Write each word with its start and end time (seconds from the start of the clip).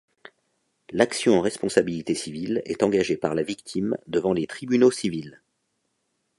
L'action 0.89 1.35
en 1.37 1.41
responsabilité 1.41 2.15
civile 2.15 2.63
est 2.65 2.81
engagée 2.81 3.17
par 3.17 3.35
la 3.35 3.43
victime 3.43 3.95
devant 4.07 4.33
les 4.33 4.47
tribunaux 4.47 4.89
civils. 4.89 5.43